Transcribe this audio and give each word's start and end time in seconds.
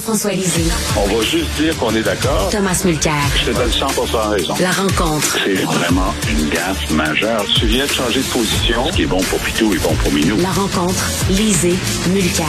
Jean-François 0.00 0.32
Lisée. 0.32 0.64
On 0.96 1.14
va 1.14 1.22
juste 1.22 1.50
dire 1.58 1.76
qu'on 1.76 1.94
est 1.94 2.02
d'accord. 2.02 2.48
Thomas 2.50 2.80
Mulcair. 2.86 3.12
Je 3.36 3.50
te 3.50 3.56
donne 3.56 3.70
100 3.70 3.86
raison. 4.30 4.54
La 4.58 4.70
rencontre. 4.70 5.36
C'est 5.44 5.62
vraiment 5.62 6.14
une 6.26 6.48
gaffe 6.48 6.90
majeure. 6.90 7.44
Tu 7.54 7.66
viens 7.66 7.84
de 7.84 7.90
changer 7.90 8.20
de 8.20 8.32
position. 8.32 8.86
Ce 8.86 8.96
qui 8.96 9.02
est 9.02 9.06
bon 9.06 9.20
pour 9.24 9.38
Pitou 9.40 9.74
est 9.74 9.82
bon 9.82 9.94
pour 9.96 10.10
Minou. 10.10 10.38
La 10.40 10.52
rencontre. 10.52 11.04
Lisée. 11.28 11.74
Mulcair. 12.14 12.46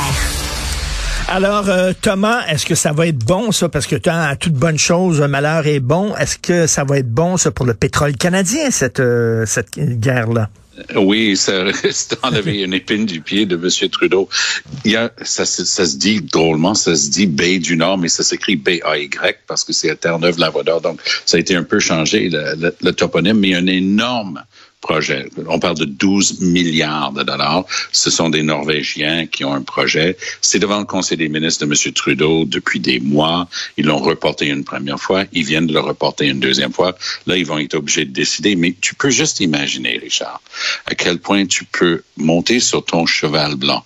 Alors, 1.28 1.68
euh, 1.68 1.92
Thomas, 2.02 2.46
est-ce 2.48 2.66
que 2.66 2.76
ça 2.76 2.94
va 2.94 3.08
être 3.08 3.26
bon, 3.26 3.52
ça? 3.52 3.68
Parce 3.68 3.86
que 3.86 3.98
tu 3.98 4.10
as 4.10 4.38
toute 4.38 4.54
bonne 4.54 4.80
chose, 4.80 5.22
un 5.22 5.28
malheur 5.28 5.68
est 5.68 5.82
bon. 5.82 6.16
Est-ce 6.16 6.38
que 6.38 6.68
ça 6.68 6.86
va 6.86 7.00
être 7.00 7.12
bon, 7.12 7.36
ça, 7.36 7.52
pour 7.52 7.66
le 7.66 7.74
pétrole 7.74 8.16
canadien, 8.16 8.72
cette, 8.72 9.02
euh, 9.02 9.46
cette 9.46 9.78
guerre-là? 9.78 10.50
Oui, 10.96 11.36
ça 11.36 11.64
reste 11.84 12.18
enlever 12.24 12.62
une 12.62 12.74
épine 12.74 13.06
du 13.06 13.22
pied 13.22 13.46
de 13.46 13.56
M. 13.56 13.90
Trudeau. 13.90 14.30
Il 14.86 14.92
y 14.92 14.96
a, 14.96 15.12
ça, 15.22 15.46
ça, 15.46 15.86
se 15.86 15.98
dit 15.98 16.22
drôlement, 16.22 16.74
ça 16.74 16.96
se 16.96 17.10
dit 17.10 17.28
Bay 17.28 17.60
du 17.60 17.76
Nord, 17.76 17.98
mais 17.98 18.08
ça 18.08 18.24
s'écrit 18.24 18.56
B-A-Y 18.56 19.40
parce 19.48 19.64
que 19.64 19.74
c'est 19.74 19.90
à 19.90 19.96
Terre-Neuve-Labrador. 19.96 20.82
Donc, 20.82 21.02
ça 21.26 21.38
a 21.38 21.40
été 21.40 21.56
un 21.56 21.64
peu 21.64 21.80
changé, 21.80 22.30
le, 22.30 22.56
le, 22.58 22.76
le 22.82 22.92
toponyme, 22.94 23.38
mais 23.38 23.50
il 23.50 23.52
y 23.52 23.56
a 23.56 23.60
un 23.60 23.68
énorme 23.68 24.44
projet. 24.82 25.30
On 25.48 25.60
parle 25.60 25.78
de 25.78 25.86
12 25.86 26.42
milliards 26.42 27.14
de 27.14 27.24
dollars. 27.24 27.64
Ce 27.92 28.10
sont 28.10 28.30
des 28.30 28.44
Norvégiens 28.44 29.28
qui 29.28 29.46
ont 29.46 29.54
un 29.54 29.62
projet. 29.62 30.18
C'est 30.42 30.60
devant 30.60 30.80
le 30.80 30.86
Conseil 30.86 31.18
des 31.18 31.30
ministres 31.30 31.66
de 31.66 31.72
M. 31.72 31.94
Trudeau 31.94 32.46
depuis 32.46 32.80
des 32.80 33.00
mois. 33.00 33.48
Ils 33.78 33.86
l'ont 33.86 34.00
reporté 34.00 34.48
une 34.48 34.64
première 34.64 35.00
fois. 35.00 35.24
Ils 35.32 35.46
viennent 35.46 35.68
de 35.68 35.74
le 35.74 35.80
reporter 35.80 36.28
une 36.28 36.40
deuxième 36.40 36.74
fois. 36.74 36.98
Là, 37.28 37.38
ils 37.38 37.46
vont 37.46 37.60
être 37.60 37.76
obligés 37.76 38.06
de 38.06 38.12
décider. 38.12 38.56
Mais 38.56 38.76
tu 38.82 38.96
peux 38.96 39.12
juste 39.12 39.40
imaginer, 39.40 40.00
Richard, 40.02 40.42
à 40.86 40.96
quel 40.96 41.20
point 41.20 41.46
tu 41.46 41.64
peux 41.66 42.04
monter 42.18 42.60
sur 42.60 42.84
ton 42.84 43.06
cheval 43.06 43.56
blanc 43.56 43.86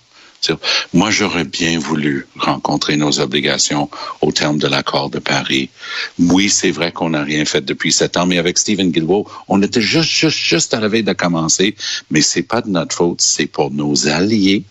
moi, 0.92 1.10
j'aurais 1.10 1.44
bien 1.44 1.78
voulu 1.78 2.26
rencontrer 2.38 2.96
nos 2.96 3.20
obligations 3.20 3.90
au 4.20 4.32
terme 4.32 4.58
de 4.58 4.66
l'accord 4.66 5.10
de 5.10 5.18
Paris. 5.18 5.70
Oui, 6.18 6.48
c'est 6.48 6.70
vrai 6.70 6.92
qu'on 6.92 7.10
n'a 7.10 7.22
rien 7.22 7.44
fait 7.44 7.64
depuis 7.64 7.92
sept 7.92 8.16
ans, 8.16 8.26
mais 8.26 8.38
avec 8.38 8.58
Stephen 8.58 8.90
Guilbeault, 8.90 9.26
on 9.48 9.62
était 9.62 9.80
juste, 9.80 10.10
juste, 10.10 10.38
juste 10.38 10.74
à 10.74 10.80
la 10.80 10.88
veille 10.88 11.02
de 11.02 11.12
commencer. 11.12 11.74
Mais 12.10 12.20
c'est 12.20 12.42
pas 12.42 12.60
de 12.60 12.68
notre 12.68 12.94
faute, 12.94 13.20
c'est 13.20 13.46
pour 13.46 13.70
nos 13.70 14.08
alliés. 14.08 14.64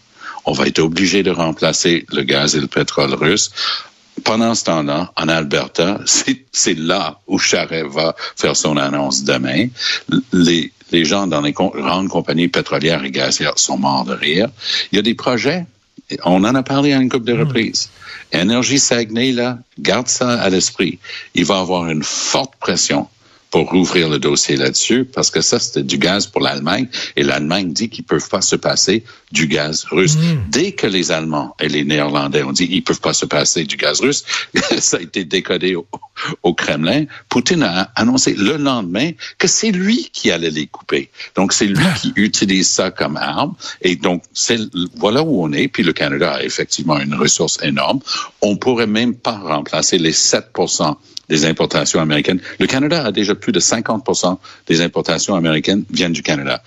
On 0.46 0.54
va 0.54 0.68
être 0.68 0.80
obligé 0.80 1.24
de 1.24 1.32
remplacer 1.32 2.06
le 2.10 2.22
gaz 2.22 2.56
et 2.56 2.60
le 2.60 2.68
pétrole 2.68 3.14
russe 3.16 3.52
pendant 4.24 4.56
ce 4.56 4.64
temps-là, 4.66 5.12
en 5.16 5.28
Alberta, 5.28 6.00
c'est 6.52 6.78
là 6.78 7.20
où 7.28 7.38
Charest 7.38 7.88
va 7.88 8.16
faire 8.36 8.56
son 8.56 8.78
annonce 8.78 9.24
demain. 9.24 9.68
Les, 10.32 10.72
les 10.92 11.06
gens 11.06 11.28
dans 11.28 11.42
les 11.42 11.52
grandes 11.52 12.10
compagnies 12.10 12.48
pétrolières 12.48 13.04
et 13.04 13.12
gazières 13.12 13.58
sont 13.58 13.78
morts 13.78 14.06
de 14.06 14.14
rire. 14.14 14.50
Il 14.92 14.96
y 14.96 15.00
a 15.00 15.02
des 15.02 15.16
projets, 15.16 15.66
on 16.24 16.44
en 16.44 16.56
a 16.56 16.64
parlé 16.64 16.94
à 16.94 16.98
une 16.98 17.10
couple 17.10 17.26
de 17.26 17.34
hmm. 17.34 17.40
reprises. 17.42 17.90
Énergie 18.32 18.80
Saguenay, 18.80 19.32
là, 19.32 19.60
garde 19.80 20.08
ça 20.08 20.42
à 20.42 20.50
l'esprit. 20.50 21.00
Il 21.34 21.46
va 21.46 21.60
avoir 21.60 21.88
une 21.90 22.04
forte 22.04 22.56
pression 22.60 23.08
pour 23.56 23.70
rouvrir 23.70 24.10
le 24.10 24.20
dossier 24.20 24.58
là-dessus, 24.58 25.06
parce 25.06 25.32
que 25.32 25.40
ça, 25.40 25.60
c'était 25.60 25.82
du 25.82 25.98
gaz 25.98 26.28
pour 26.28 26.42
l'Allemagne, 26.42 26.90
et 27.16 27.24
l'Allemagne 27.24 27.72
dit 27.72 27.88
qu'ils 27.88 28.04
peuvent 28.04 28.28
pas 28.28 28.42
se 28.42 28.58
passer 28.58 29.06
du 29.32 29.48
gaz 29.48 29.86
russe. 29.90 30.18
Mm. 30.18 30.50
Dès 30.50 30.72
que 30.74 30.88
les 30.88 31.10
Allemands 31.14 31.56
et 31.62 31.70
les 31.70 31.86
Néerlandais 31.86 32.44
ont 32.44 32.52
dit 32.52 32.68
qu'ils 32.68 32.84
peuvent 32.84 33.00
pas 33.00 33.14
se 33.14 33.26
passer 33.26 33.64
du 33.64 33.78
gaz 33.78 34.02
russe, 34.02 34.26
ça 34.80 34.98
a 34.98 35.00
été 35.00 35.24
décodé 35.24 35.78
au, 36.44 36.54
Kremlin. 36.54 37.06
Poutine 37.30 37.64
a 37.64 37.92
annoncé 37.96 38.34
le 38.34 38.58
lendemain 38.58 39.12
que 39.38 39.48
c'est 39.48 39.72
lui 39.72 40.10
qui 40.12 40.32
allait 40.32 40.50
les 40.50 40.68
couper. 40.68 41.10
Donc, 41.38 41.54
c'est 41.54 41.68
lui 41.68 41.86
qui 42.02 42.12
utilise 42.18 42.68
ça 42.68 42.92
comme 42.92 43.16
arme, 43.16 43.54
et 43.82 43.96
donc, 43.96 44.24
c'est 44.34 44.60
voilà 44.98 45.24
où 45.24 45.42
on 45.42 45.54
est, 45.54 45.70
puis 45.70 45.84
le 45.84 45.94
Canada 45.94 46.34
a 46.34 46.44
effectivement 46.44 47.00
une 47.00 47.16
ressource 47.16 47.58
énorme. 47.64 48.02
On 48.42 48.58
pourrait 48.58 48.86
même 48.86 49.16
pas 49.16 49.38
remplacer 49.38 49.98
les 49.98 50.12
7 50.12 50.48
des 51.30 51.46
importations 51.46 52.00
américaines. 52.00 52.40
Le 52.60 52.68
Canada 52.68 53.06
a 53.06 53.12
déjà 53.12 53.36
plus 53.36 53.52
de 53.52 53.60
50 53.60 54.06
des 54.68 54.82
importations 54.82 55.36
américaines 55.36 55.84
viennent 55.90 56.14
du 56.14 56.22
Canada. 56.22 56.62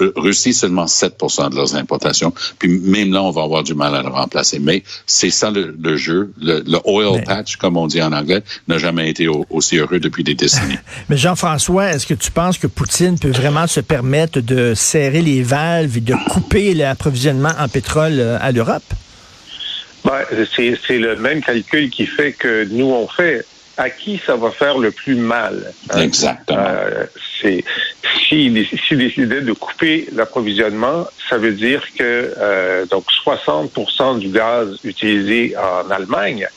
Euh, 0.00 0.12
Russie, 0.16 0.54
seulement 0.54 0.86
7 0.86 1.16
de 1.50 1.56
leurs 1.56 1.74
importations. 1.74 2.32
Puis 2.58 2.78
même 2.78 3.12
là, 3.12 3.22
on 3.22 3.30
va 3.30 3.42
avoir 3.42 3.62
du 3.62 3.74
mal 3.74 3.94
à 3.94 4.02
le 4.02 4.08
remplacer. 4.08 4.58
Mais 4.58 4.82
c'est 5.06 5.30
ça 5.30 5.50
le, 5.50 5.96
jeu. 5.96 6.32
Le, 6.40 6.62
oil 6.84 7.22
patch, 7.24 7.56
comme 7.56 7.76
on 7.76 7.86
dit 7.86 8.02
en 8.02 8.12
anglais, 8.12 8.42
n'a 8.68 8.78
jamais 8.78 9.10
été 9.10 9.28
aussi 9.28 9.76
heureux 9.76 9.98
depuis 9.98 10.24
des 10.24 10.34
décennies. 10.34 10.78
Mais 11.08 11.16
Jean-François, 11.16 11.90
est-ce 11.90 12.06
que 12.06 12.14
tu 12.14 12.30
penses 12.30 12.58
que 12.58 12.66
Poutine 12.66 13.18
peut 13.18 13.30
vraiment 13.30 13.66
se 13.66 13.80
permettre 13.80 14.40
de 14.40 14.74
serrer 14.74 15.22
les 15.22 15.42
valves 15.42 15.96
et 15.96 16.00
de 16.00 16.14
couper 16.30 16.74
l'approvisionnement 16.74 17.52
en 17.58 17.68
pétrole 17.68 18.18
euh, 18.18 18.38
à 18.40 18.52
l'Europe? 18.52 18.84
Ben, 20.04 20.22
c'est 20.54 20.98
le 20.98 21.16
même 21.16 21.42
calcul 21.42 21.90
qui 21.90 22.06
fait 22.06 22.32
que 22.32 22.64
nous, 22.70 22.86
on 22.86 23.08
fait 23.08 23.44
à 23.76 23.90
qui 23.90 24.20
ça 24.24 24.36
va 24.36 24.50
faire 24.50 24.78
le 24.78 24.90
plus 24.90 25.16
mal. 25.16 25.72
Hein? 25.90 26.00
Exactement. 26.00 26.58
Euh, 26.58 27.06
c'est 27.40 27.64
s'il 28.26 28.66
si 28.66 28.96
décidait 28.96 29.42
de 29.42 29.52
couper 29.52 30.08
l'approvisionnement, 30.12 31.06
ça 31.28 31.38
veut 31.38 31.52
dire 31.52 31.82
que 31.96 32.34
euh, 32.38 32.86
donc 32.86 33.04
60% 33.24 34.18
du 34.18 34.28
gaz 34.28 34.78
utilisé 34.84 35.54
en 35.56 35.90
Allemagne 35.90 36.48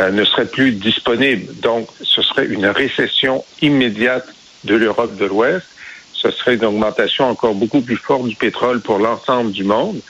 euh, 0.00 0.10
ne 0.10 0.24
serait 0.24 0.46
plus 0.46 0.72
disponible. 0.72 1.54
Donc, 1.60 1.88
ce 2.02 2.20
serait 2.20 2.46
une 2.46 2.66
récession 2.66 3.44
immédiate 3.62 4.26
de 4.64 4.74
l'Europe 4.74 5.16
de 5.16 5.24
l'Ouest. 5.24 5.66
Ce 6.12 6.30
serait 6.30 6.56
une 6.56 6.64
augmentation 6.66 7.30
encore 7.30 7.54
beaucoup 7.54 7.80
plus 7.80 7.96
forte 7.96 8.26
du 8.26 8.36
pétrole 8.36 8.80
pour 8.80 8.98
l'ensemble 8.98 9.52
du 9.52 9.64
monde. 9.64 10.00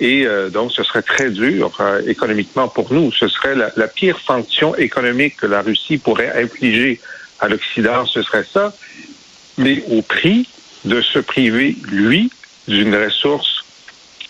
Et 0.00 0.26
euh, 0.26 0.50
donc, 0.50 0.72
ce 0.72 0.82
serait 0.82 1.02
très 1.02 1.30
dur 1.30 1.72
euh, 1.80 2.02
économiquement 2.06 2.68
pour 2.68 2.92
nous. 2.92 3.12
Ce 3.12 3.28
serait 3.28 3.54
la, 3.54 3.70
la, 3.76 3.88
pire 3.88 4.18
sanction 4.20 4.74
économique 4.76 5.36
que 5.36 5.46
la 5.46 5.62
Russie 5.62 5.96
pourrait 5.96 6.32
infliger 6.42 7.00
à 7.40 7.48
l'Occident, 7.48 8.06
ce 8.06 8.22
serait 8.22 8.44
ça, 8.50 8.74
mais 9.58 9.82
au 9.90 10.02
prix 10.02 10.48
de 10.84 11.00
se 11.00 11.18
priver, 11.18 11.76
lui, 11.88 12.30
d'une 12.68 12.94
ressource 12.94 13.64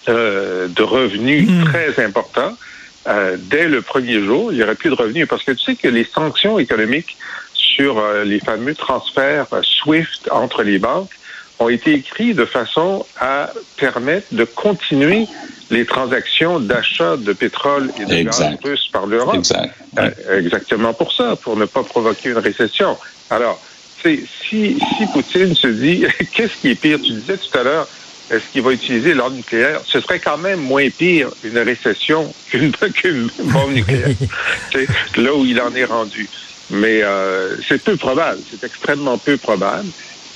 euh, 0.09 0.69
de 0.69 0.83
revenus 0.83 1.49
hmm. 1.49 1.65
très 1.65 2.05
important. 2.05 2.57
dès 3.39 3.69
le 3.69 3.83
premier 3.83 4.21
jour, 4.21 4.53
il 4.53 4.59
n'y 4.59 4.65
aurait 4.65 4.75
plus 4.75 4.91
de 4.91 4.95
revenus. 4.95 5.29
Parce 5.29 5.45
que 5.45 5.53
tu 5.53 5.65
sais 5.65 5.77
que 5.77 5.89
les 5.89 6.05
sanctions 6.05 6.59
économiques 6.59 7.17
sur 7.55 8.03
les 8.25 8.41
fameux 8.41 8.75
transferts 8.75 9.47
SWIFT 9.63 10.29
entre 10.31 10.63
les 10.65 10.79
banques 10.79 11.17
ont 11.59 11.69
été 11.69 11.95
écrits 11.95 12.35
de 12.35 12.45
façon 12.45 13.07
à 13.19 13.51
permettre 13.77 14.27
de 14.33 14.45
continuer 14.45 15.27
les 15.71 15.85
transactions 15.85 16.61
d'achat 16.61 17.17
de 17.17 17.33
pétrole 17.33 17.91
et 17.99 18.05
de 18.05 18.23
gaz 18.23 18.45
russe 18.63 18.89
par 18.93 19.07
l'Europe. 19.07 19.45
Euh, 19.99 20.39
exactement 20.39 20.93
pour 20.93 21.13
ça, 21.13 21.37
pour 21.37 21.57
ne 21.57 21.65
pas 21.65 21.83
provoquer 21.83 22.31
une 22.31 22.39
récession. 22.39 22.97
Alors, 23.31 23.61
si, 24.03 24.27
si 24.49 25.07
Poutine 25.13 25.55
se 25.55 25.67
dit, 25.67 26.05
qu'est-ce 26.35 26.57
qui 26.61 26.71
est 26.71 26.75
pire? 26.75 26.99
Tu 27.03 27.13
disais 27.13 27.37
tout 27.37 27.59
à 27.59 27.63
l'heure, 27.63 27.89
est-ce 28.31 28.45
qu'il 28.53 28.63
va 28.63 28.73
utiliser 28.73 29.15
l'arme 29.15 29.35
nucléaire? 29.35 29.81
Ce 29.85 30.01
serait 30.01 30.19
quand 30.19 30.39
même 30.39 30.61
moins 30.61 30.89
pire 30.91 31.31
une 31.45 31.59
récession 31.59 32.33
qu'une 32.51 33.31
bombe 33.39 33.73
nucléaire. 33.73 34.17
là 35.17 35.35
où 35.35 35.45
il 35.45 35.61
en 35.61 35.75
est 35.75 35.85
rendu. 35.85 36.29
Mais 36.71 37.03
euh, 37.03 37.57
c'est 37.69 37.83
peu 37.83 37.97
probable, 37.97 38.41
c'est 38.51 38.65
extrêmement 38.67 39.19
peu 39.19 39.37
probable. 39.37 39.89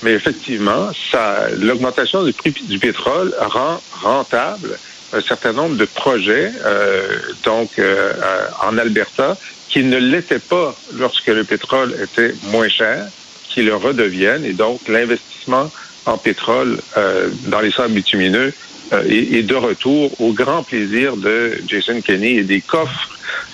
Mais 0.03 0.13
effectivement, 0.13 0.91
ça, 1.11 1.47
l'augmentation 1.57 2.23
du 2.23 2.33
prix 2.33 2.51
du 2.51 2.79
pétrole 2.79 3.33
rend 3.39 3.81
rentable 4.01 4.77
un 5.13 5.21
certain 5.21 5.53
nombre 5.53 5.75
de 5.75 5.85
projets, 5.85 6.51
euh, 6.65 7.19
donc 7.43 7.77
euh, 7.79 8.13
en 8.61 8.77
Alberta, 8.77 9.37
qui 9.67 9.83
ne 9.83 9.97
l'étaient 9.97 10.39
pas 10.39 10.75
lorsque 10.97 11.27
le 11.27 11.43
pétrole 11.43 11.95
était 12.01 12.33
moins 12.45 12.69
cher, 12.69 13.07
qui 13.49 13.61
le 13.61 13.75
redeviennent, 13.75 14.45
et 14.45 14.53
donc 14.53 14.87
l'investissement 14.87 15.71
en 16.05 16.17
pétrole 16.17 16.79
euh, 16.97 17.29
dans 17.47 17.59
les 17.59 17.71
sables 17.71 17.93
bitumineux 17.93 18.53
est, 18.91 19.43
de 19.43 19.55
retour 19.55 20.19
au 20.19 20.33
grand 20.33 20.63
plaisir 20.63 21.15
de 21.15 21.61
Jason 21.67 22.01
Kenney 22.01 22.35
et 22.35 22.43
des 22.43 22.59
coffres 22.59 23.10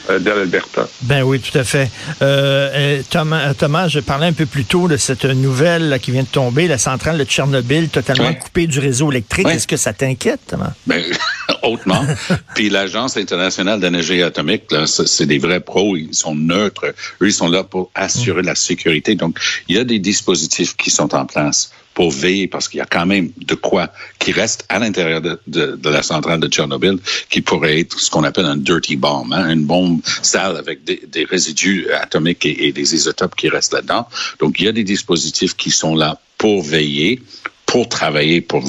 euh, 0.09 0.19
l'Alberta. 0.19 0.87
Ben 1.03 1.23
oui, 1.23 1.39
tout 1.39 1.57
à 1.57 1.63
fait. 1.63 1.89
Euh, 2.21 3.01
Thomas, 3.09 3.53
Thomas, 3.53 3.87
je 3.87 3.99
parlais 3.99 4.27
un 4.27 4.33
peu 4.33 4.45
plus 4.45 4.65
tôt 4.65 4.87
de 4.87 4.97
cette 4.97 5.25
nouvelle 5.25 5.99
qui 6.01 6.11
vient 6.11 6.23
de 6.23 6.27
tomber, 6.27 6.67
la 6.67 6.77
centrale 6.77 7.17
de 7.17 7.23
Tchernobyl 7.23 7.89
totalement 7.89 8.33
coupée 8.33 8.67
du 8.67 8.79
réseau 8.79 9.11
électrique. 9.11 9.47
Est-ce 9.47 9.67
que 9.67 9.77
ça 9.77 9.93
t'inquiète, 9.93 10.41
Thomas? 10.47 10.73
Ben, 10.85 11.03
hautement. 11.69 12.05
Puis 12.55 12.69
l'Agence 12.69 13.17
internationale 13.17 13.79
d'énergie 13.79 14.21
atomique, 14.21 14.63
c'est 14.85 15.25
des 15.25 15.37
vrais 15.37 15.59
pros, 15.59 15.95
ils 15.95 16.13
sont 16.13 16.35
neutres. 16.35 16.85
Eux, 17.21 17.27
ils 17.27 17.33
sont 17.33 17.49
là 17.49 17.63
pour 17.63 17.91
assurer 17.95 18.41
la 18.41 18.55
sécurité. 18.55 19.15
Donc, 19.15 19.39
il 19.67 19.75
y 19.75 19.79
a 19.79 19.83
des 19.83 19.99
dispositifs 19.99 20.75
qui 20.75 20.89
sont 20.89 21.13
en 21.15 21.25
place 21.25 21.71
pour 21.97 22.11
veiller, 22.11 22.47
parce 22.47 22.67
qu'il 22.67 22.77
y 22.77 22.81
a 22.81 22.85
quand 22.85 23.07
même 23.07 23.31
de 23.37 23.55
quoi 23.55 23.91
qui 24.19 24.31
reste 24.31 24.65
à 24.69 24.77
l'intérieur 24.77 25.19
de, 25.19 25.39
de, 25.47 25.75
de, 25.75 25.89
la 25.89 26.03
centrale 26.03 26.39
de 26.39 26.47
Tchernobyl, 26.47 26.99
qui 27.27 27.41
pourrait 27.41 27.79
être 27.79 27.99
ce 27.99 28.11
qu'on 28.11 28.23
appelle 28.23 28.45
un 28.45 28.55
dirty 28.55 28.95
bomb, 28.97 29.33
hein, 29.33 29.49
une 29.49 29.65
bombe 29.65 30.01
sale 30.21 30.57
avec 30.57 30.83
des, 30.83 31.01
des 31.07 31.23
résidus 31.23 31.87
atomiques 31.91 32.45
et, 32.45 32.67
et, 32.67 32.71
des 32.71 32.93
isotopes 32.93 33.35
qui 33.35 33.49
restent 33.49 33.73
là-dedans. 33.73 34.07
Donc, 34.39 34.59
il 34.59 34.65
y 34.65 34.67
a 34.67 34.73
des 34.73 34.83
dispositifs 34.83 35.55
qui 35.55 35.71
sont 35.71 35.95
là 35.95 36.19
pour 36.37 36.61
veiller, 36.61 37.19
pour 37.65 37.89
travailler, 37.89 38.41
pour 38.41 38.61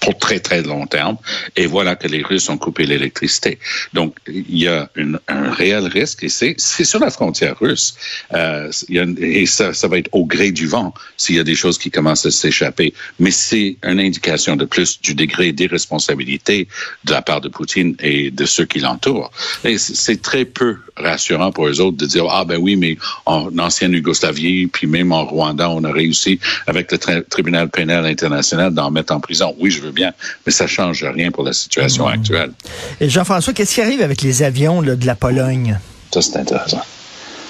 pour 0.00 0.18
très, 0.18 0.40
très 0.40 0.62
long 0.62 0.86
terme. 0.86 1.16
Et 1.56 1.66
voilà 1.66 1.96
que 1.96 2.08
les 2.08 2.22
Russes 2.22 2.48
ont 2.48 2.58
coupé 2.58 2.86
l'électricité. 2.86 3.58
Donc, 3.92 4.16
il 4.26 4.58
y 4.58 4.68
a 4.68 4.90
une, 4.96 5.18
un 5.28 5.50
réel 5.50 5.86
risque 5.86 6.24
et 6.24 6.28
c'est 6.28 6.56
sur 6.58 7.00
la 7.00 7.10
frontière 7.10 7.58
russe. 7.58 7.94
Euh, 8.32 8.70
y 8.88 8.98
a, 8.98 9.06
et 9.18 9.46
ça, 9.46 9.72
ça 9.74 9.88
va 9.88 9.98
être 9.98 10.10
au 10.12 10.24
gré 10.24 10.52
du 10.52 10.66
vent 10.66 10.94
s'il 11.16 11.36
y 11.36 11.40
a 11.40 11.44
des 11.44 11.54
choses 11.54 11.78
qui 11.78 11.90
commencent 11.90 12.26
à 12.26 12.30
s'échapper. 12.30 12.94
Mais 13.18 13.30
c'est 13.30 13.76
une 13.82 14.00
indication 14.00 14.56
de 14.56 14.64
plus 14.64 15.00
du 15.00 15.14
degré 15.14 15.52
d'irresponsabilité 15.52 16.68
de 17.04 17.12
la 17.12 17.22
part 17.22 17.40
de 17.40 17.48
Poutine 17.48 17.94
et 18.00 18.30
de 18.30 18.44
ceux 18.44 18.64
qui 18.64 18.80
l'entourent. 18.80 19.30
C'est 19.76 20.22
très 20.22 20.44
peu 20.44 20.76
rassurant 20.96 21.52
pour 21.52 21.68
eux 21.68 21.80
autres 21.80 21.96
de 21.96 22.06
dire, 22.06 22.26
ah 22.30 22.44
ben 22.44 22.58
oui, 22.58 22.76
mais 22.76 22.96
en 23.26 23.56
ancienne 23.58 23.92
Yougoslavie, 23.92 24.66
puis 24.66 24.86
même 24.86 25.12
en 25.12 25.24
Rwanda, 25.24 25.70
on 25.70 25.84
a 25.84 25.92
réussi 25.92 26.38
avec 26.66 26.90
le 26.92 27.22
tribunal 27.22 27.68
pénal 27.68 28.06
international 28.06 28.72
d'en 28.74 28.90
mettre 28.90 29.12
en 29.12 29.20
prison. 29.20 29.54
Oui, 29.58 29.70
je 29.70 29.80
veux 29.80 29.87
bien, 29.92 30.12
mais 30.46 30.52
ça 30.52 30.66
change 30.66 31.04
rien 31.04 31.30
pour 31.30 31.44
la 31.44 31.52
situation 31.52 32.06
mmh. 32.06 32.12
actuelle. 32.12 32.52
Et 33.00 33.08
Jean-François, 33.08 33.52
qu'est-ce 33.52 33.74
qui 33.74 33.80
arrive 33.80 34.02
avec 34.02 34.22
les 34.22 34.42
avions 34.42 34.80
là, 34.80 34.96
de 34.96 35.06
la 35.06 35.14
Pologne? 35.14 35.78
Ça, 36.12 36.22
c'est 36.22 36.36
intéressant. 36.36 36.82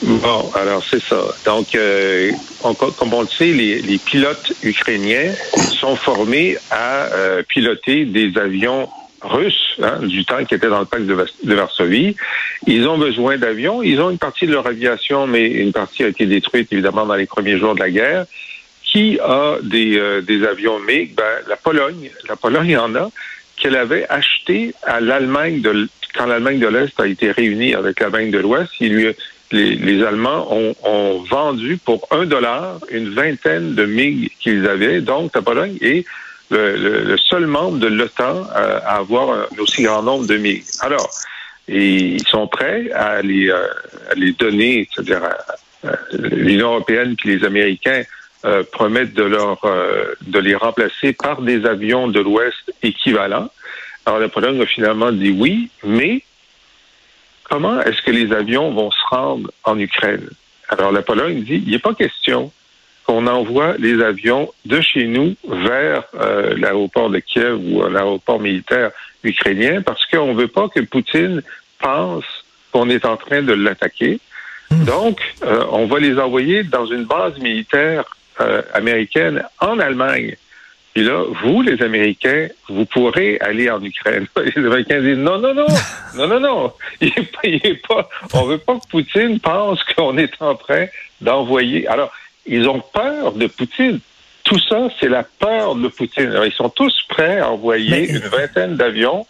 Bon, 0.02 0.50
alors 0.54 0.82
c'est 0.88 1.02
ça. 1.02 1.20
Donc, 1.44 1.74
euh, 1.74 2.30
comme 2.62 3.12
on 3.12 3.22
le 3.22 3.26
sait, 3.26 3.52
les, 3.52 3.82
les, 3.82 3.98
pilotes 3.98 4.52
ukrainiens 4.62 5.32
sont 5.80 5.96
formés 5.96 6.56
à 6.70 7.06
euh, 7.06 7.42
piloter 7.42 8.04
des 8.04 8.38
avions 8.38 8.88
russes 9.22 9.76
hein, 9.82 9.98
du 10.02 10.24
temps 10.24 10.44
qui 10.44 10.54
était 10.54 10.68
dans 10.68 10.78
le 10.78 10.84
pacte 10.84 11.06
de, 11.06 11.26
de, 11.42 11.54
Varsovie. 11.54 12.14
Ils 12.66 12.86
ont 12.86 12.96
besoin 12.96 13.38
d'avions. 13.38 13.82
Ils 13.82 14.00
ont 14.00 14.10
une 14.10 14.18
partie 14.18 14.46
de 14.46 14.52
leur 14.52 14.66
aviation, 14.68 15.26
mais 15.26 15.46
une 15.48 15.72
partie 15.72 16.04
a 16.04 16.08
été 16.08 16.26
détruite 16.26 16.72
évidemment 16.72 17.04
dans 17.04 17.16
les 17.16 17.26
premiers 17.26 17.58
jours 17.58 17.74
de 17.74 17.80
la 17.80 17.90
guerre. 17.90 18.26
Qui 18.90 19.18
a 19.20 19.56
des, 19.62 19.98
euh, 19.98 20.22
des 20.22 20.44
avions 20.46 20.78
MiG? 20.80 21.14
Ben, 21.14 21.24
la 21.46 21.56
Pologne. 21.56 22.10
La 22.28 22.36
Pologne 22.36 22.76
en 22.78 22.94
a 22.94 23.10
qu'elle 23.56 23.76
avait 23.76 24.08
acheté 24.08 24.74
à 24.82 25.00
l'Allemagne 25.00 25.60
de 25.60 25.88
quand 26.14 26.26
l'Allemagne 26.26 26.58
de 26.58 26.68
l'Est 26.68 26.98
a 26.98 27.06
été 27.06 27.30
réunie 27.30 27.74
avec 27.74 28.00
l'Allemagne 28.00 28.30
de 28.30 28.38
l'Ouest. 28.38 28.72
Les, 28.80 29.14
les, 29.50 30.04
Allemands 30.04 30.52
ont, 30.52 30.74
ont, 30.84 31.22
vendu 31.22 31.78
pour 31.78 32.06
un 32.10 32.26
dollar 32.26 32.78
une 32.90 33.10
vingtaine 33.10 33.74
de 33.74 33.84
MiG 33.84 34.30
qu'ils 34.40 34.66
avaient. 34.66 35.00
Donc, 35.00 35.34
la 35.34 35.42
Pologne 35.42 35.76
est 35.80 36.04
le, 36.50 37.04
le, 37.04 37.16
seul 37.18 37.46
membre 37.46 37.78
de 37.78 37.86
l'OTAN 37.88 38.46
à, 38.54 38.96
avoir 38.96 39.30
un 39.30 39.46
aussi 39.58 39.82
grand 39.82 40.02
nombre 40.02 40.26
de 40.26 40.36
MiG. 40.36 40.64
Alors, 40.80 41.10
ils 41.66 42.26
sont 42.26 42.46
prêts 42.46 42.90
à 42.92 43.22
les, 43.22 43.48
euh, 43.48 43.66
à 44.10 44.14
les 44.14 44.32
donner, 44.32 44.88
c'est-à-dire 44.92 45.22
l'Union 46.12 46.68
européenne 46.72 47.14
puis 47.16 47.36
les 47.36 47.44
Américains 47.44 48.02
euh, 48.44 48.62
promettent 48.70 49.14
de 49.14 49.24
leur 49.24 49.64
euh, 49.64 50.14
de 50.20 50.38
les 50.38 50.54
remplacer 50.54 51.12
par 51.12 51.42
des 51.42 51.66
avions 51.66 52.06
de 52.06 52.20
l'Ouest 52.20 52.72
équivalents. 52.84 53.50
Alors 54.06 54.20
la 54.20 54.28
Pologne 54.28 54.62
a 54.62 54.66
finalement 54.66 55.10
dit 55.10 55.30
oui, 55.30 55.70
mais 55.82 56.22
comment 57.42 57.80
est-ce 57.82 58.00
que 58.00 58.12
les 58.12 58.32
avions 58.32 58.70
vont 58.70 58.92
se 58.92 59.06
rendre 59.10 59.50
en 59.64 59.76
Ukraine? 59.76 60.30
Alors 60.68 60.92
la 60.92 61.02
Pologne 61.02 61.42
dit 61.42 61.64
il 61.66 61.72
n'est 61.72 61.80
pas 61.80 61.94
question 61.94 62.52
qu'on 63.04 63.26
envoie 63.26 63.76
les 63.76 64.00
avions 64.00 64.52
de 64.66 64.80
chez 64.82 65.08
nous 65.08 65.34
vers 65.48 66.04
euh, 66.14 66.54
l'aéroport 66.56 67.10
de 67.10 67.18
Kiev 67.18 67.56
ou 67.56 67.82
l'aéroport 67.88 68.38
militaire 68.38 68.92
ukrainien 69.24 69.82
parce 69.82 70.06
qu'on 70.06 70.32
ne 70.32 70.40
veut 70.40 70.46
pas 70.46 70.68
que 70.68 70.78
Poutine 70.78 71.42
pense 71.80 72.24
qu'on 72.70 72.88
est 72.88 73.04
en 73.04 73.16
train 73.16 73.42
de 73.42 73.52
l'attaquer. 73.52 74.20
Hmm. 74.70 74.84
Donc, 74.84 75.18
on 75.72 75.86
va 75.86 75.98
les 75.98 76.20
envoyer 76.20 76.62
dans 76.62 76.86
une 76.86 77.04
base 77.04 77.36
militaire 77.38 78.04
euh, 78.40 78.62
américaine 78.74 79.42
en 79.60 79.78
Allemagne. 79.78 80.36
Et 80.96 81.02
là, 81.02 81.22
vous, 81.42 81.62
les 81.62 81.80
Américains, 81.82 82.48
vous 82.68 82.84
pourrez 82.84 83.38
aller 83.40 83.70
en 83.70 83.82
Ukraine. 83.82 84.26
Les 84.36 84.66
Américains 84.66 85.00
disent 85.00 85.16
non, 85.18 85.38
non, 85.38 85.54
non, 85.54 85.66
non, 86.16 86.26
non, 86.26 86.40
non. 86.40 86.72
Il 87.00 87.08
est 87.08 87.32
pas, 87.32 87.40
il 87.44 87.66
est 87.66 87.86
pas, 87.86 88.08
on 88.32 88.44
veut 88.44 88.58
pas 88.58 88.74
que 88.74 88.88
Poutine 88.90 89.38
pense 89.38 89.84
qu'on 89.84 90.18
est 90.18 90.32
en 90.40 90.56
train 90.56 90.86
d'envoyer. 91.20 91.86
Alors, 91.86 92.10
ils 92.46 92.68
ont 92.68 92.80
peur 92.80 93.32
de 93.32 93.46
Poutine. 93.46 94.00
Tout 94.42 94.58
ça, 94.58 94.88
c'est 94.98 95.08
la 95.08 95.22
peur 95.22 95.76
de 95.76 95.88
Poutine. 95.88 96.30
Alors, 96.30 96.46
ils 96.46 96.52
sont 96.52 96.70
tous 96.70 97.02
prêts 97.08 97.38
à 97.38 97.50
envoyer 97.50 98.10
une 98.10 98.18
vingtaine 98.18 98.76
d'avions 98.76 99.26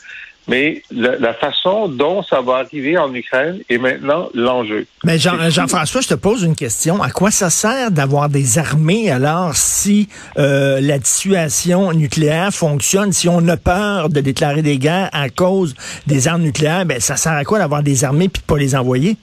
mais 0.49 0.83
la, 0.91 1.35
façon 1.35 1.89
dont 1.89 2.23
ça 2.23 2.41
va 2.41 2.57
arriver 2.57 2.97
en 2.97 3.15
Ukraine 3.15 3.61
est 3.69 3.79
maintenant 3.79 4.29
l'enjeu. 4.35 4.87
Mais 5.05 5.19
Jean, 5.19 5.51
Jean-François, 5.51 6.01
je 6.01 6.09
te 6.09 6.15
pose 6.15 6.43
une 6.43 6.57
question. 6.57 7.03
À 7.03 7.11
quoi 7.11 7.31
ça 7.31 7.51
sert 7.51 7.91
d'avoir 7.91 8.29
des 8.29 8.59
armées 8.59 9.11
alors 9.11 9.55
si 9.55 10.09
euh, 10.39 10.81
la 10.81 10.99
dissuasion 10.99 11.93
nucléaire 11.93 12.53
fonctionne, 12.53 13.13
si 13.13 13.29
on 13.29 13.47
a 13.49 13.57
peur 13.57 14.09
de 14.09 14.21
déclarer 14.21 14.63
des 14.63 14.79
guerres 14.79 15.11
à 15.13 15.29
cause 15.29 15.75
des 16.07 16.29
armes 16.29 16.43
nucléaires, 16.43 16.87
ben 16.87 17.01
ça 17.01 17.17
sert 17.17 17.33
à 17.33 17.45
quoi 17.45 17.59
d'avoir 17.59 17.83
des 17.83 18.05
armées 18.05 18.29
puis 18.29 18.41
de 18.41 18.47
pas 18.47 18.59
les 18.59 18.75
envoyer? 18.75 19.17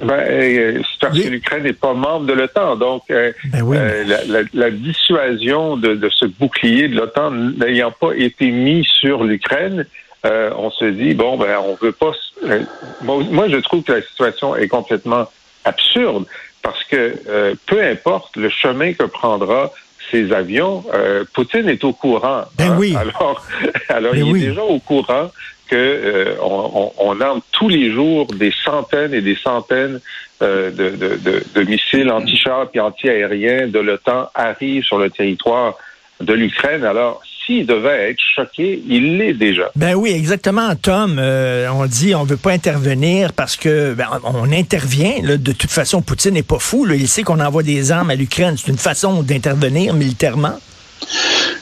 Ben, 0.00 0.14
euh, 0.14 0.80
c'est 0.82 1.00
parce 1.00 1.20
que 1.20 1.28
l'Ukraine 1.28 1.64
n'est 1.64 1.72
pas 1.74 1.92
membre 1.92 2.26
de 2.26 2.32
l'OTAN. 2.32 2.76
Donc, 2.76 3.02
euh, 3.10 3.32
ben 3.46 3.62
euh, 3.72 4.04
la, 4.04 4.24
la, 4.24 4.48
la, 4.54 4.70
dissuasion 4.70 5.76
de, 5.76 5.94
de 5.94 6.08
ce 6.08 6.24
bouclier 6.24 6.88
de 6.88 6.96
l'OTAN 6.96 7.30
n'ayant 7.30 7.92
pas 7.92 8.12
été 8.16 8.50
mis 8.50 8.84
sur 8.84 9.22
l'Ukraine, 9.22 9.86
euh, 10.24 10.50
on 10.56 10.70
se 10.70 10.84
dit 10.84 11.14
bon 11.14 11.36
ben 11.36 11.58
on 11.58 11.74
veut 11.74 11.92
pas. 11.92 12.12
Euh, 12.44 12.62
moi, 13.02 13.48
je 13.48 13.56
trouve 13.56 13.82
que 13.82 13.92
la 13.92 14.02
situation 14.02 14.54
est 14.54 14.68
complètement 14.68 15.28
absurde 15.64 16.26
parce 16.62 16.84
que 16.84 17.14
euh, 17.28 17.54
peu 17.66 17.82
importe 17.82 18.36
le 18.36 18.48
chemin 18.48 18.92
que 18.92 19.04
prendra 19.04 19.72
ces 20.10 20.32
avions, 20.32 20.84
Poutine 21.32 21.68
est 21.68 21.82
au 21.84 21.92
courant. 21.92 22.44
Ben 22.56 22.76
oui. 22.78 22.94
Alors, 23.00 23.44
alors 23.88 24.12
ben 24.12 24.26
il 24.26 24.36
est 24.36 24.48
déjà 24.48 24.62
au 24.62 24.78
courant 24.78 25.30
que 25.68 26.36
on, 26.40 26.92
on, 26.98 27.20
on 27.20 27.40
tous 27.52 27.68
les 27.68 27.90
jours 27.90 28.26
des 28.26 28.52
centaines 28.64 29.14
et 29.14 29.22
des 29.22 29.36
centaines 29.36 30.00
de, 30.40 30.70
de, 30.70 31.16
de, 31.16 31.42
de, 31.54 31.62
missiles 31.62 32.10
anti-chars 32.10 32.68
et 32.74 32.80
anti-aériens 32.80 33.68
de 33.68 33.78
l'OTAN 33.78 34.28
arrivent 34.34 34.84
sur 34.84 34.98
le 34.98 35.08
territoire 35.08 35.78
de 36.20 36.32
l'Ukraine. 36.32 36.84
Alors, 36.84 37.22
s'il 37.46 37.66
devait 37.66 38.10
être 38.10 38.20
choqué, 38.34 38.82
il 38.88 39.18
l'est 39.18 39.34
déjà. 39.34 39.70
Ben 39.76 39.94
oui, 39.94 40.10
exactement, 40.10 40.74
Tom. 40.76 41.16
Euh, 41.18 41.68
on 41.72 41.86
dit 41.86 42.14
on 42.14 42.24
veut 42.24 42.36
pas 42.36 42.52
intervenir 42.52 43.32
parce 43.32 43.56
que 43.56 43.94
ben, 43.94 44.08
on 44.24 44.52
intervient. 44.52 45.20
de 45.22 45.52
toute 45.52 45.70
façon, 45.70 46.02
Poutine 46.02 46.34
n'est 46.34 46.42
pas 46.42 46.58
fou. 46.58 46.86
Il 46.90 47.08
sait 47.08 47.22
qu'on 47.22 47.40
envoie 47.40 47.62
des 47.62 47.92
armes 47.92 48.10
à 48.10 48.14
l'Ukraine. 48.14 48.56
C'est 48.56 48.70
une 48.70 48.78
façon 48.78 49.22
d'intervenir 49.22 49.94
militairement. 49.94 50.58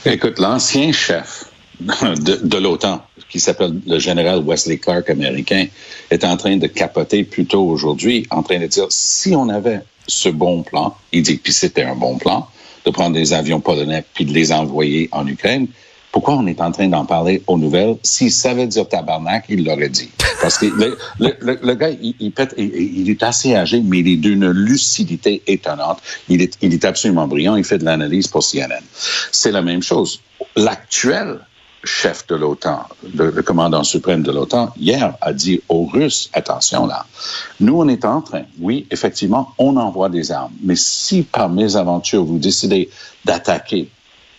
Écoute, 0.04 0.38
l'ancien 0.38 0.92
chef 0.92 1.44
de, 1.80 2.58
l'OTAN, 2.58 3.02
qui 3.28 3.40
s'appelle 3.40 3.80
le 3.86 3.98
général 3.98 4.42
Wesley 4.44 4.78
Clark 4.78 5.08
américain, 5.08 5.66
est 6.10 6.24
en 6.24 6.36
train 6.36 6.56
de 6.56 6.66
capoter 6.66 7.24
plutôt 7.24 7.62
aujourd'hui, 7.62 8.26
en 8.30 8.42
train 8.42 8.58
de 8.58 8.66
dire 8.66 8.86
si 8.90 9.34
on 9.34 9.48
avait 9.48 9.80
ce 10.06 10.28
bon 10.28 10.62
plan, 10.62 10.96
il 11.12 11.22
dit 11.22 11.36
puis 11.36 11.52
c'était 11.52 11.84
un 11.84 11.94
bon 11.94 12.18
plan, 12.18 12.48
de 12.84 12.90
prendre 12.90 13.14
des 13.14 13.32
avions 13.32 13.60
polonais 13.60 14.04
puis 14.14 14.24
de 14.24 14.32
les 14.32 14.52
envoyer 14.52 15.08
en 15.12 15.26
Ukraine, 15.26 15.68
pourquoi 16.12 16.34
on 16.34 16.46
est 16.46 16.60
en 16.60 16.72
train 16.72 16.88
d'en 16.88 17.04
parler 17.04 17.42
aux 17.46 17.56
nouvelles? 17.56 17.96
S'il 18.02 18.32
savait 18.32 18.66
dire 18.66 18.88
tabarnak, 18.88 19.44
il 19.48 19.64
l'aurait 19.64 19.88
dit. 19.88 20.10
Parce 20.42 20.58
que 20.58 20.66
le, 20.66 20.98
le, 21.20 21.58
le, 21.62 21.74
gars, 21.74 21.90
il, 21.90 22.14
il, 22.18 22.32
pète, 22.32 22.54
il, 22.56 23.08
est 23.08 23.22
assez 23.22 23.54
âgé, 23.54 23.80
mais 23.80 24.00
il 24.00 24.08
est 24.08 24.16
d'une 24.16 24.50
lucidité 24.50 25.42
étonnante. 25.46 25.98
Il 26.28 26.42
est, 26.42 26.58
il 26.62 26.74
est 26.74 26.84
absolument 26.84 27.28
brillant. 27.28 27.54
Il 27.54 27.64
fait 27.64 27.78
de 27.78 27.84
l'analyse 27.84 28.26
pour 28.26 28.42
CNN. 28.42 28.82
C'est 29.30 29.52
la 29.52 29.62
même 29.62 29.82
chose. 29.82 30.20
L'actuel 30.56 31.38
chef 31.84 32.26
de 32.26 32.34
l'OTAN, 32.34 32.84
le, 33.14 33.30
commandant 33.42 33.84
suprême 33.84 34.22
de 34.22 34.30
l'OTAN, 34.30 34.72
hier 34.78 35.14
a 35.20 35.32
dit 35.32 35.62
aux 35.68 35.86
Russes, 35.86 36.30
attention 36.32 36.86
là, 36.86 37.06
nous 37.58 37.76
on 37.76 37.88
est 37.88 38.04
en 38.04 38.20
train, 38.20 38.42
oui, 38.58 38.86
effectivement, 38.90 39.54
on 39.58 39.76
envoie 39.76 40.08
des 40.08 40.30
armes, 40.32 40.52
mais 40.62 40.76
si 40.76 41.22
par 41.22 41.48
mésaventure 41.48 42.24
vous 42.24 42.38
décidez 42.38 42.90
d'attaquer 43.24 43.88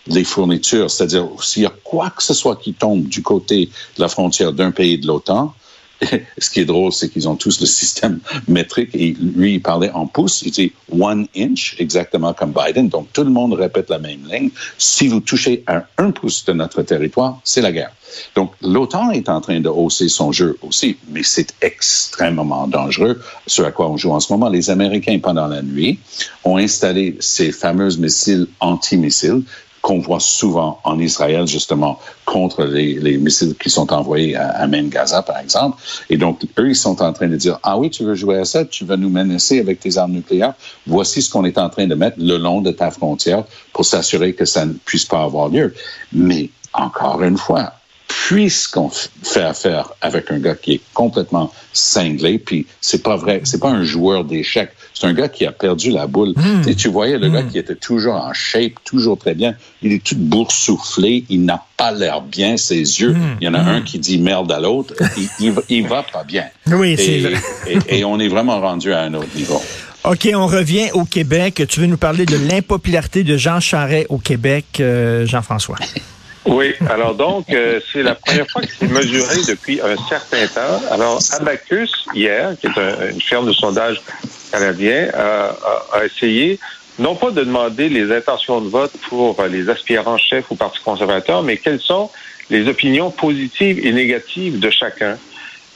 les 0.06 0.24
fournitures, 0.24 0.90
c'est-à-dire 0.90 1.28
s'il 1.40 1.62
y 1.62 1.66
a 1.66 1.72
quoi 1.84 2.10
que 2.10 2.22
ce 2.22 2.34
soit 2.34 2.56
qui 2.56 2.74
tombe 2.74 3.04
du 3.04 3.22
côté 3.22 3.70
de 3.96 4.02
la 4.02 4.08
frontière 4.08 4.52
d'un 4.52 4.70
pays 4.70 4.98
de 4.98 5.06
l'OTAN, 5.06 5.54
ce 6.38 6.50
qui 6.50 6.60
est 6.60 6.64
drôle, 6.64 6.92
c'est 6.92 7.08
qu'ils 7.08 7.28
ont 7.28 7.36
tous 7.36 7.60
le 7.60 7.66
système 7.66 8.20
métrique 8.48 8.90
et 8.94 9.16
lui, 9.20 9.54
il 9.54 9.62
parlait 9.62 9.90
en 9.90 10.06
pouces, 10.06 10.42
il 10.42 10.50
dit 10.50 10.72
one 10.90 11.26
inch, 11.36 11.76
exactement 11.78 12.32
comme 12.32 12.52
Biden. 12.52 12.88
Donc, 12.88 13.12
tout 13.12 13.24
le 13.24 13.30
monde 13.30 13.54
répète 13.54 13.90
la 13.90 13.98
même 13.98 14.26
ligne. 14.30 14.50
Si 14.78 15.08
vous 15.08 15.20
touchez 15.20 15.62
à 15.66 15.84
un 15.98 16.10
pouce 16.10 16.44
de 16.44 16.52
notre 16.52 16.82
territoire, 16.82 17.40
c'est 17.44 17.60
la 17.60 17.72
guerre. 17.72 17.92
Donc, 18.34 18.52
l'OTAN 18.60 19.10
est 19.10 19.28
en 19.28 19.40
train 19.40 19.60
de 19.60 19.68
hausser 19.68 20.08
son 20.08 20.32
jeu 20.32 20.58
aussi, 20.62 20.96
mais 21.08 21.22
c'est 21.22 21.54
extrêmement 21.62 22.66
dangereux, 22.66 23.20
ce 23.46 23.62
à 23.62 23.70
quoi 23.70 23.88
on 23.88 23.96
joue 23.96 24.12
en 24.12 24.20
ce 24.20 24.32
moment. 24.32 24.48
Les 24.48 24.70
Américains, 24.70 25.18
pendant 25.18 25.46
la 25.46 25.62
nuit, 25.62 25.98
ont 26.44 26.58
installé 26.58 27.16
ces 27.20 27.52
fameuses 27.52 27.98
missiles 27.98 28.46
anti-missiles 28.60 29.42
qu'on 29.82 29.98
voit 29.98 30.20
souvent 30.20 30.78
en 30.84 30.98
Israël, 31.00 31.46
justement, 31.46 31.98
contre 32.24 32.64
les, 32.64 32.94
les 32.94 33.18
missiles 33.18 33.56
qui 33.60 33.68
sont 33.68 33.92
envoyés 33.92 34.36
à, 34.36 34.62
à 34.62 34.66
Gaza, 34.68 35.22
par 35.22 35.38
exemple. 35.38 35.82
Et 36.08 36.16
donc, 36.16 36.40
eux, 36.58 36.68
ils 36.68 36.76
sont 36.76 37.02
en 37.02 37.12
train 37.12 37.26
de 37.26 37.36
dire, 37.36 37.58
ah 37.64 37.76
oui, 37.76 37.90
tu 37.90 38.04
veux 38.04 38.14
jouer 38.14 38.38
à 38.38 38.44
ça, 38.44 38.64
tu 38.64 38.84
vas 38.84 38.96
nous 38.96 39.10
menacer 39.10 39.58
avec 39.58 39.80
tes 39.80 39.98
armes 39.98 40.12
nucléaires. 40.12 40.54
Voici 40.86 41.20
ce 41.20 41.30
qu'on 41.30 41.44
est 41.44 41.58
en 41.58 41.68
train 41.68 41.88
de 41.88 41.96
mettre 41.96 42.16
le 42.18 42.38
long 42.38 42.60
de 42.60 42.70
ta 42.70 42.92
frontière 42.92 43.44
pour 43.72 43.84
s'assurer 43.84 44.34
que 44.34 44.44
ça 44.44 44.64
ne 44.64 44.72
puisse 44.72 45.04
pas 45.04 45.24
avoir 45.24 45.48
lieu. 45.48 45.74
Mais, 46.12 46.50
encore 46.72 47.20
une 47.22 47.36
fois, 47.36 47.72
puisqu'on 48.12 48.90
fait 48.90 49.42
affaire 49.42 49.92
avec 50.00 50.30
un 50.30 50.38
gars 50.38 50.54
qui 50.54 50.74
est 50.74 50.80
complètement 50.92 51.52
cinglé, 51.72 52.38
puis 52.38 52.66
c'est 52.80 53.02
pas 53.02 53.16
vrai, 53.16 53.40
c'est 53.44 53.60
pas 53.60 53.70
un 53.70 53.84
joueur 53.84 54.24
d'échecs, 54.24 54.72
c'est 54.92 55.06
un 55.06 55.14
gars 55.14 55.28
qui 55.28 55.46
a 55.46 55.52
perdu 55.52 55.90
la 55.90 56.06
boule. 56.06 56.34
Mm. 56.36 56.62
Tu, 56.66 56.76
tu 56.76 56.88
voyais 56.88 57.18
le 57.18 57.30
gars 57.30 57.42
qui 57.42 57.58
était 57.58 57.74
toujours 57.74 58.14
en 58.14 58.32
shape, 58.34 58.72
toujours 58.84 59.18
très 59.18 59.34
bien, 59.34 59.54
il 59.80 59.92
est 59.92 60.04
tout 60.04 60.16
boursouflé, 60.16 61.24
il 61.30 61.44
n'a 61.44 61.64
pas 61.76 61.92
l'air 61.92 62.20
bien, 62.20 62.56
ses 62.56 62.76
yeux, 62.76 63.14
mm. 63.14 63.36
il 63.40 63.44
y 63.44 63.48
en 63.48 63.54
a 63.54 63.60
un 63.60 63.80
qui 63.80 63.98
dit 63.98 64.18
merde 64.18 64.52
à 64.52 64.60
l'autre, 64.60 64.94
il, 65.16 65.28
il, 65.40 65.54
il, 65.68 65.88
va 65.88 66.02
pas 66.02 66.24
bien. 66.24 66.44
Oui, 66.66 66.96
c'est 66.96 67.22
et, 67.66 67.78
et, 67.88 67.98
et 67.98 68.04
on 68.04 68.18
est 68.20 68.28
vraiment 68.28 68.60
rendu 68.60 68.92
à 68.92 69.02
un 69.02 69.14
autre 69.14 69.34
niveau. 69.34 69.60
OK, 70.04 70.28
on 70.34 70.48
revient 70.48 70.90
au 70.94 71.04
Québec. 71.04 71.62
Tu 71.68 71.80
veux 71.80 71.86
nous 71.86 71.96
parler 71.96 72.26
de 72.26 72.36
l'impopularité 72.36 73.22
de 73.22 73.36
Jean 73.36 73.60
Charest 73.60 74.06
au 74.08 74.18
Québec, 74.18 74.64
euh, 74.80 75.26
Jean-François? 75.26 75.78
Oui, 76.44 76.74
alors 76.90 77.14
donc, 77.14 77.52
euh, 77.52 77.80
c'est 77.92 78.02
la 78.02 78.16
première 78.16 78.48
fois 78.50 78.62
que 78.62 78.68
c'est 78.76 78.90
mesuré 78.90 79.36
depuis 79.48 79.80
un 79.80 79.96
certain 80.08 80.46
temps. 80.48 80.82
Alors, 80.90 81.20
Abacus, 81.38 82.06
hier, 82.14 82.56
qui 82.60 82.66
est 82.66 82.78
un, 82.78 83.10
une 83.10 83.20
firme 83.20 83.46
de 83.46 83.52
sondage 83.52 84.02
canadien, 84.50 85.08
a, 85.14 85.50
a, 85.50 85.98
a, 85.98 86.04
essayé 86.04 86.58
non 86.98 87.14
pas 87.14 87.30
de 87.30 87.44
demander 87.44 87.88
les 87.88 88.14
intentions 88.14 88.60
de 88.60 88.68
vote 88.68 88.92
pour 89.08 89.40
les 89.44 89.68
aspirants 89.70 90.18
chefs 90.18 90.50
au 90.50 90.56
Parti 90.56 90.80
conservateur, 90.84 91.42
mais 91.42 91.58
quelles 91.58 91.80
sont 91.80 92.10
les 92.50 92.68
opinions 92.68 93.10
positives 93.10 93.84
et 93.84 93.92
négatives 93.92 94.58
de 94.58 94.70
chacun. 94.70 95.16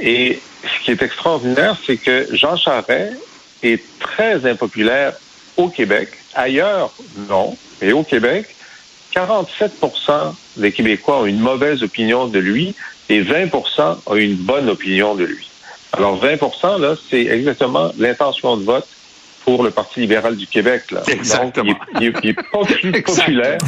Et 0.00 0.40
ce 0.64 0.84
qui 0.84 0.90
est 0.90 1.02
extraordinaire, 1.02 1.76
c'est 1.86 1.96
que 1.96 2.26
Jean 2.32 2.56
Charest 2.56 3.16
est 3.62 3.82
très 3.98 4.44
impopulaire 4.44 5.14
au 5.56 5.68
Québec. 5.68 6.08
Ailleurs, 6.34 6.92
non, 7.28 7.56
mais 7.80 7.92
au 7.92 8.02
Québec, 8.02 8.55
47% 9.16 10.34
des 10.58 10.72
Québécois 10.72 11.20
ont 11.20 11.26
une 11.26 11.40
mauvaise 11.40 11.82
opinion 11.82 12.26
de 12.26 12.38
lui 12.38 12.74
et 13.08 13.22
20% 13.22 13.98
ont 14.06 14.14
une 14.14 14.34
bonne 14.34 14.68
opinion 14.68 15.14
de 15.14 15.24
lui. 15.24 15.48
Alors 15.92 16.16
20 16.16 16.78
là, 16.78 16.94
c'est 17.08 17.24
exactement 17.24 17.92
l'intention 17.98 18.58
de 18.58 18.64
vote 18.64 18.86
pour 19.44 19.62
le 19.62 19.70
Parti 19.70 20.00
libéral 20.00 20.36
du 20.36 20.46
Québec. 20.46 20.90
Là. 20.90 21.02
Exactement. 21.08 21.72
Donc, 21.72 21.78
il, 22.00 22.08
il, 22.08 22.14
il 22.24 22.30
est 22.30 22.34
pas 22.34 22.64
plus 22.64 23.02
populaire 23.02 23.58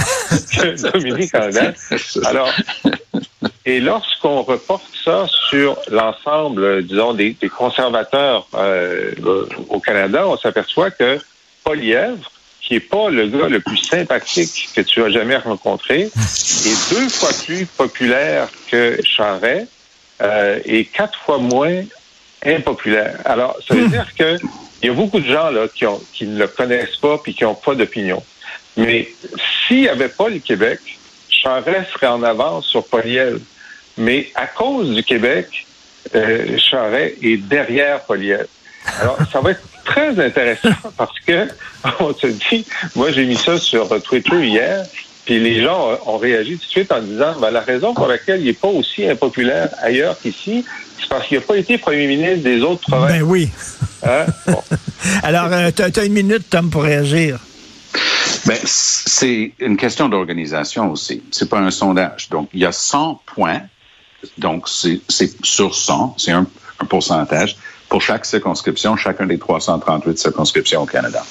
que 0.53 0.93
Dominique 0.93 1.35
Anglade. 1.35 1.77
Alors, 2.25 2.53
et 3.65 3.81
lorsqu'on 3.81 4.43
reporte 4.43 4.91
ça 5.05 5.27
sur 5.49 5.79
l'ensemble, 5.91 6.83
disons, 6.83 7.15
des, 7.15 7.37
des 7.41 7.49
conservateurs 7.49 8.49
euh, 8.55 9.13
au 9.69 9.79
Canada, 9.79 10.27
on 10.27 10.37
s'aperçoit 10.37 10.91
que 10.91 11.19
Polièvre, 11.65 12.31
qui 12.69 12.75
est 12.75 12.81
pas 12.81 13.09
le 13.09 13.29
gars 13.29 13.49
le 13.49 13.61
plus 13.61 13.79
sympathique 13.79 14.69
que 14.77 14.83
tu 14.83 15.03
as 15.03 15.09
jamais 15.09 15.39
rencontré, 15.39 16.01
est 16.03 16.91
deux 16.91 17.09
fois 17.09 17.31
plus 17.47 17.65
populaire 17.65 18.49
que 18.71 19.01
Charret 19.03 19.67
euh, 20.21 20.61
et 20.67 20.85
quatre 20.85 21.19
fois 21.19 21.39
moins 21.39 21.83
impopulaire. 22.45 23.21
Alors, 23.25 23.57
ça 23.67 23.75
veut 23.75 23.89
dire 23.89 24.15
que 24.15 24.37
il 24.83 24.87
y 24.87 24.91
a 24.91 24.93
beaucoup 24.93 25.19
de 25.19 25.27
gens 25.27 25.51
là 25.51 25.67
qui, 25.67 25.87
ont, 25.87 25.99
qui 26.13 26.27
ne 26.27 26.39
le 26.39 26.47
connaissent 26.47 26.97
pas 26.97 27.17
puis 27.17 27.33
qui 27.33 27.45
n'ont 27.45 27.55
pas 27.55 27.75
d'opinion. 27.75 28.23
Mais 28.77 29.09
s'il 29.67 29.81
n'y 29.81 29.89
avait 29.89 30.11
pas 30.11 30.29
le 30.29 30.39
Québec, 30.39 30.79
Charest 31.31 31.91
serait 31.95 32.09
en 32.09 32.23
avance 32.23 32.67
sur 32.67 32.87
Poliel. 32.87 33.41
Mais 33.97 34.31
à 34.35 34.47
cause 34.47 34.95
du 34.95 35.03
Québec, 35.03 35.67
euh, 36.15 36.59
Charest 36.59 37.17
est 37.23 37.39
derrière 37.39 38.03
Poliel. 38.03 38.47
Alors, 39.01 39.19
ça 39.33 39.41
va 39.41 39.53
être 39.53 39.63
très 39.99 40.25
intéressant 40.27 40.69
parce 40.97 41.19
que 41.27 41.49
on 42.01 42.15
se 42.15 42.27
dit, 42.29 42.65
moi 42.95 43.11
j'ai 43.11 43.27
mis 43.27 43.37
ça 43.37 43.59
sur 43.59 44.01
Twitter 44.03 44.47
hier, 44.47 44.87
puis 45.25 45.41
les 45.41 45.63
gens 45.63 45.99
ont 46.07 46.19
réagi 46.19 46.57
tout 46.57 46.65
de 46.65 46.71
suite 46.71 46.93
en 46.93 47.01
disant, 47.01 47.39
ben, 47.41 47.51
la 47.51 47.61
raison 47.61 47.95
pour 47.95 48.07
laquelle 48.07 48.41
il 48.41 48.47
n'est 48.47 48.53
pas 48.53 48.69
aussi 48.69 49.07
impopulaire 49.07 49.71
ailleurs 49.83 50.19
qu'ici, 50.19 50.65
c'est 50.99 51.09
parce 51.09 51.27
qu'il 51.27 51.39
n'a 51.39 51.45
pas 51.45 51.57
été 51.57 51.79
premier 51.79 52.07
ministre 52.07 52.45
des 52.45 52.63
autres 52.63 52.81
provinces. 52.83 53.13
Ben 53.13 53.23
oui. 53.23 53.51
Hein? 54.05 54.27
Bon. 54.47 54.63
Alors, 55.23 55.53
euh, 55.53 55.71
tu 55.75 55.83
as 55.83 56.05
une 56.05 56.13
minute, 56.13 56.49
Tom, 56.49 56.71
pour 56.71 56.83
réagir. 56.83 57.39
Ben, 58.47 58.59
c'est 58.65 59.53
une 59.59 59.77
question 59.77 60.09
d'organisation 60.09 60.91
aussi. 60.91 61.23
C'est 61.31 61.49
pas 61.49 61.59
un 61.59 61.71
sondage. 61.71 62.29
Donc, 62.31 62.49
il 62.55 62.61
y 62.61 62.67
a 62.67 62.73
100 62.73 63.21
points. 63.27 63.63
Donc, 64.39 64.69
c'est 64.69 65.01
sur 65.45 65.75
100. 65.75 66.15
C'est 66.19 66.33
un, 66.33 66.47
un 66.81 66.85
pourcentage 66.85 67.57
pour 67.89 68.03
chaque 68.03 68.25
circonscription, 68.25 68.97
chacun 68.97 69.27
des 69.27 69.39
338 69.39 70.19
circonscriptions 70.19 70.83
au 70.83 70.87
Canada. 70.87 71.25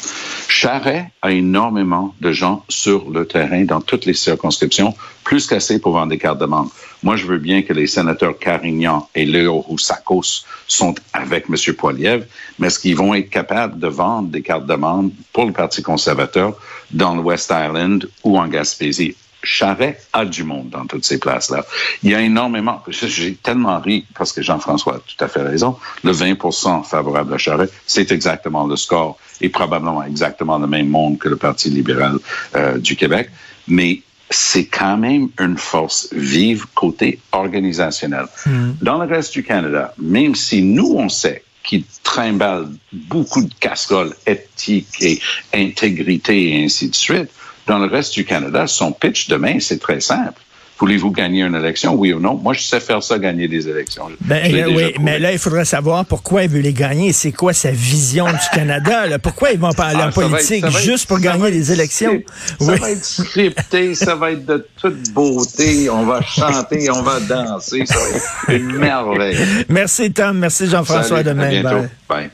Charret 0.47 1.11
a 1.21 1.31
énormément 1.31 2.15
de 2.19 2.31
gens 2.31 2.63
sur 2.67 3.09
le 3.09 3.27
terrain 3.27 3.63
dans 3.63 3.81
toutes 3.81 4.05
les 4.05 4.13
circonscriptions, 4.13 4.93
plus 5.23 5.45
qu'assez 5.45 5.79
pour 5.79 5.93
vendre 5.93 6.09
des 6.09 6.17
cartes 6.17 6.39
de 6.39 6.45
membres. 6.45 6.71
Moi, 7.03 7.15
je 7.15 7.27
veux 7.27 7.37
bien 7.37 7.61
que 7.61 7.73
les 7.73 7.85
sénateurs 7.85 8.39
Carignan 8.39 9.07
et 9.13 9.25
Léo 9.25 9.59
Roussakos 9.59 10.45
sont 10.67 10.95
avec 11.13 11.45
M. 11.49 11.75
Poiliev, 11.75 12.25
mais 12.57 12.67
est-ce 12.67 12.79
qu'ils 12.79 12.95
vont 12.95 13.13
être 13.13 13.29
capables 13.29 13.79
de 13.79 13.87
vendre 13.87 14.29
des 14.29 14.41
cartes 14.41 14.65
de 14.65 14.75
membres 14.75 15.11
pour 15.33 15.45
le 15.45 15.53
Parti 15.53 15.83
conservateur 15.83 16.55
dans 16.91 17.15
le 17.15 17.21
West 17.21 17.53
Island 17.55 18.09
ou 18.23 18.39
en 18.39 18.47
Gaspésie? 18.47 19.15
Charret 19.43 19.99
a 20.13 20.25
du 20.25 20.43
monde 20.43 20.69
dans 20.69 20.85
toutes 20.85 21.05
ces 21.05 21.19
places-là. 21.19 21.65
Il 22.03 22.11
y 22.11 22.15
a 22.15 22.21
énormément, 22.21 22.81
j'ai 22.87 23.35
tellement 23.35 23.79
ri 23.79 24.05
parce 24.15 24.33
que 24.33 24.41
Jean-François 24.41 24.95
a 24.95 24.99
tout 24.99 25.23
à 25.23 25.27
fait 25.27 25.41
raison, 25.41 25.77
le 26.03 26.11
20% 26.11 26.83
favorable 26.83 27.33
à 27.33 27.37
Charret, 27.37 27.69
c'est 27.85 28.11
exactement 28.11 28.65
le 28.65 28.75
score 28.75 29.17
et 29.41 29.49
probablement 29.49 30.03
exactement 30.03 30.57
le 30.57 30.67
même 30.67 30.89
monde 30.89 31.17
que 31.17 31.29
le 31.29 31.37
Parti 31.37 31.69
libéral 31.69 32.17
euh, 32.55 32.77
du 32.77 32.95
Québec. 32.95 33.29
Mais 33.67 34.01
c'est 34.29 34.65
quand 34.65 34.97
même 34.97 35.29
une 35.39 35.57
force 35.57 36.09
vive 36.11 36.65
côté 36.73 37.19
organisationnel. 37.31 38.25
Mm. 38.45 38.71
Dans 38.81 38.97
le 38.97 39.07
reste 39.07 39.33
du 39.33 39.43
Canada, 39.43 39.93
même 39.97 40.35
si 40.35 40.61
nous, 40.61 40.95
on 40.97 41.09
sait 41.09 41.43
qu'il 41.63 41.83
trimballe 42.03 42.69
beaucoup 42.91 43.43
de 43.43 43.53
casseroles 43.59 44.15
éthiques 44.25 45.01
et 45.01 45.19
intégrité 45.53 46.53
et 46.53 46.63
ainsi 46.63 46.89
de 46.89 46.95
suite, 46.95 47.29
dans 47.67 47.77
le 47.77 47.87
reste 47.87 48.13
du 48.13 48.25
Canada, 48.25 48.65
son 48.67 48.91
pitch 48.91 49.27
demain, 49.27 49.59
c'est 49.59 49.79
très 49.79 49.99
simple. 49.99 50.41
Voulez-vous 50.79 51.09
gagner 51.09 51.41
une 51.41 51.55
élection, 51.55 51.95
oui 51.95 52.13
ou 52.13 52.19
non? 52.19 52.35
Moi, 52.35 52.53
je 52.53 52.61
sais 52.61 52.79
faire 52.79 53.01
ça, 53.01 53.17
gagner 53.17 53.47
des 53.47 53.67
élections. 53.67 54.09
Ben, 54.21 54.53
oui, 54.67 54.93
mais 55.01 55.17
là, 55.17 55.31
il 55.31 55.39
faudrait 55.39 55.65
savoir 55.65 56.05
pourquoi 56.05 56.43
il 56.43 56.49
veut 56.49 56.59
les 56.59 56.73
gagner. 56.73 57.13
C'est 57.13 57.31
quoi 57.31 57.51
sa 57.51 57.71
vision 57.71 58.27
du 58.27 58.47
Canada? 58.53 59.07
Là? 59.07 59.17
Pourquoi 59.17 59.51
ils 59.51 59.59
vont 59.59 59.71
parler 59.71 60.01
ah, 60.03 60.09
en 60.09 60.11
politique 60.11 60.63
être, 60.63 60.77
juste 60.77 61.05
être, 61.05 61.07
pour 61.07 61.19
gagner 61.19 61.49
des 61.49 61.71
élections? 61.71 62.21
Ça 62.59 62.73
oui. 62.73 62.77
va 62.77 62.91
être 62.91 63.03
scripté, 63.03 63.95
ça 63.95 64.13
va 64.13 64.33
être 64.33 64.45
de 64.45 64.67
toute 64.79 65.11
beauté. 65.13 65.89
On 65.89 66.05
va 66.05 66.21
chanter, 66.21 66.91
on 66.91 67.01
va 67.01 67.21
danser. 67.21 67.83
Ça 67.87 67.95
va 67.97 68.53
être 68.53 68.61
une 68.61 68.77
merveille. 68.77 69.37
Merci, 69.69 70.13
Tom. 70.13 70.37
Merci, 70.37 70.67
Jean-François. 70.67 71.23
Demain. 71.23 71.47
À 71.47 71.49
bientôt. 71.49 71.69
Bye. 71.69 71.89
Bye. 72.07 72.25